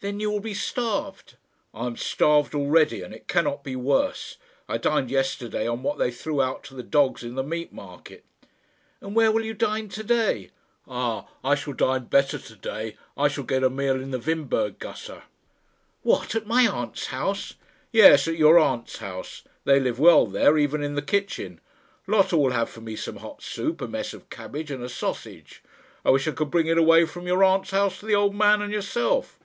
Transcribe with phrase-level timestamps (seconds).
[0.00, 1.36] "Then you will be starved."
[1.72, 4.36] "I am starved already, and it cannot be worse.
[4.68, 8.24] I dined yesterday on what they threw out to the dogs in the meat market."
[9.00, 10.50] "And where will you dine to day?"
[10.88, 12.96] "Ah, I shall dine better to day.
[13.16, 15.22] I shall get a meal in the Windberg gasse."
[16.02, 16.34] "What!
[16.34, 17.54] at my aunt's house?"
[17.92, 19.44] "Yes; at your aunt's house.
[19.62, 21.60] They live well there, even in the kitchen.
[22.08, 25.62] Lotta will have for me some hot soup, a mess of cabbage, and a sausage.
[26.04, 28.60] I wish I could bring it away from your aunt's house to the old man
[28.62, 29.38] and yourself."